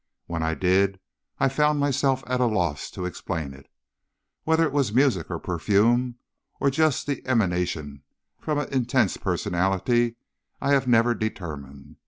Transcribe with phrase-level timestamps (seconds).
[0.25, 0.99] When I did,
[1.39, 3.67] I found myself at a loss to explain it.
[4.45, 6.15] Whether it was music or perfume,
[6.59, 8.01] or just the emanation
[8.39, 10.15] from an intense personality,
[10.59, 11.97] I have never determined.